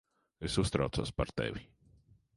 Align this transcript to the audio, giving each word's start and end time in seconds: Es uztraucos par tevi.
Es 0.49 0.55
uztraucos 0.63 1.13
par 1.19 1.33
tevi. 1.43 1.65